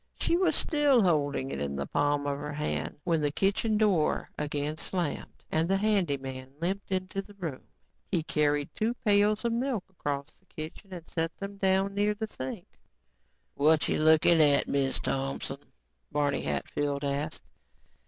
[0.19, 4.31] She was still holding it in the palm of her hand when the kitchen door
[4.35, 7.61] again slammed and the handy man limped into the room.
[8.11, 12.25] He carried two pails of milk across the kitchen and set them down near the
[12.25, 12.65] sink.
[13.53, 15.71] "Whatcha lookin' at, Miz Thompson?"
[16.11, 17.43] Barney Hatfield asked.